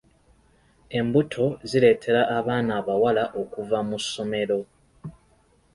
[0.97, 4.59] Embuto zireetera abaana abawala okuva mu ssomero.